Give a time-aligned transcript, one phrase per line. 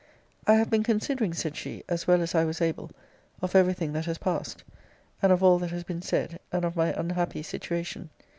[0.47, 2.89] I have been considering, said she, as well as I was able,
[3.39, 4.63] of every thing that has passed;
[5.21, 8.09] and of all that has been said; and of my unhappy situation.